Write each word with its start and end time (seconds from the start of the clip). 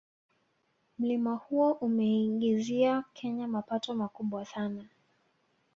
Mlima 0.99 1.35
huo 1.35 1.71
umeiingizia 1.73 3.03
kenya 3.13 3.47
mapato 3.47 3.93
makubwa 3.95 4.45
sana 4.45 4.85